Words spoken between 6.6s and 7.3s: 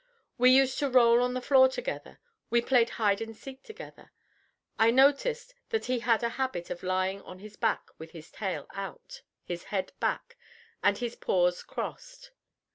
of lying